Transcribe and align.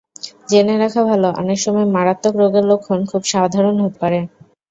জেনে 0.49 0.75
রাখা 0.77 1.01
ভালো, 1.09 1.27
অনেক 1.41 1.57
সময় 1.65 1.87
মারাত্মক 1.95 2.33
রোগের 2.41 2.65
লক্ষণ 2.71 2.99
খুব 3.11 3.21
সাধারণ 3.33 3.75
হতে 3.83 3.97
পারে। 4.01 4.19